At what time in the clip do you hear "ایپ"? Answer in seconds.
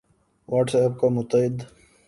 0.75-0.93